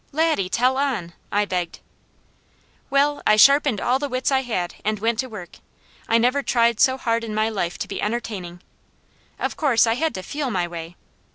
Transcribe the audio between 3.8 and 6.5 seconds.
the wits I had and went to work. I never